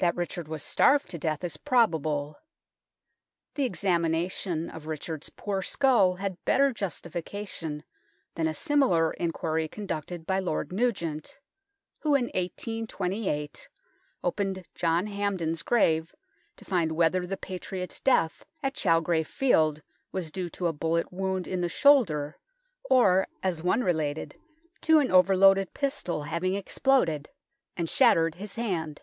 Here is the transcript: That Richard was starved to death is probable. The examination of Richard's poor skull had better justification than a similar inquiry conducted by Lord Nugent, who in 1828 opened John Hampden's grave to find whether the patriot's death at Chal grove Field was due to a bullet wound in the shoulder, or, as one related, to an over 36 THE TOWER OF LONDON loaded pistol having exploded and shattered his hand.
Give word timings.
That 0.00 0.14
Richard 0.14 0.46
was 0.46 0.62
starved 0.62 1.08
to 1.08 1.18
death 1.18 1.42
is 1.42 1.56
probable. 1.56 2.38
The 3.56 3.64
examination 3.64 4.70
of 4.70 4.86
Richard's 4.86 5.28
poor 5.28 5.60
skull 5.60 6.14
had 6.14 6.38
better 6.44 6.72
justification 6.72 7.82
than 8.36 8.46
a 8.46 8.54
similar 8.54 9.10
inquiry 9.14 9.66
conducted 9.66 10.24
by 10.24 10.38
Lord 10.38 10.70
Nugent, 10.70 11.40
who 11.98 12.14
in 12.14 12.26
1828 12.26 13.68
opened 14.22 14.64
John 14.76 15.08
Hampden's 15.08 15.64
grave 15.64 16.14
to 16.58 16.64
find 16.64 16.92
whether 16.92 17.26
the 17.26 17.36
patriot's 17.36 17.98
death 17.98 18.44
at 18.62 18.74
Chal 18.74 19.00
grove 19.00 19.26
Field 19.26 19.82
was 20.12 20.30
due 20.30 20.48
to 20.50 20.68
a 20.68 20.72
bullet 20.72 21.12
wound 21.12 21.48
in 21.48 21.60
the 21.60 21.68
shoulder, 21.68 22.38
or, 22.88 23.26
as 23.42 23.64
one 23.64 23.82
related, 23.82 24.36
to 24.82 25.00
an 25.00 25.10
over 25.10 25.10
36 25.10 25.10
THE 25.10 25.12
TOWER 25.12 25.18
OF 25.18 25.28
LONDON 25.28 25.40
loaded 25.40 25.74
pistol 25.74 26.22
having 26.22 26.54
exploded 26.54 27.28
and 27.76 27.90
shattered 27.90 28.36
his 28.36 28.54
hand. 28.54 29.00